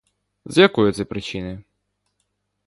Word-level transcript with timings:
З 0.45 0.57
якої 0.57 0.91
це 0.93 1.05
причини? 1.05 1.63